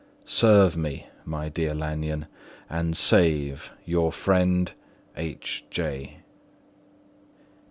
Serve 0.25 0.75
me, 0.75 1.05
my 1.25 1.47
dear 1.47 1.75
Lanyon 1.75 2.25
and 2.71 2.97
save 2.97 3.71
"Your 3.85 4.11
friend, 4.11 4.73
"H.J. 5.15 6.21